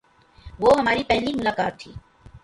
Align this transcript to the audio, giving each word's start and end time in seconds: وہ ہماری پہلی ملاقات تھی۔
وہ 0.59 0.71
ہماری 0.79 1.03
پہلی 1.03 1.33
ملاقات 1.33 1.79
تھی۔ 1.79 1.91